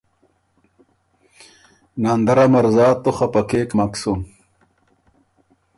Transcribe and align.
”ناندرا 2.01 2.45
مرزا! 2.53 2.87
تُو 3.03 3.09
خپه 3.17 3.41
کېک 3.49 3.69
مک 3.77 3.93
سُن 4.01 4.19